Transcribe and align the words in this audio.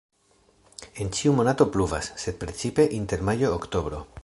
En 1.03 1.11
ĉiuj 1.17 1.33
monatoj 1.41 1.67
pluvas, 1.75 2.09
sed 2.23 2.41
precipe 2.45 2.89
inter 3.01 3.27
majo-oktobro. 3.31 4.05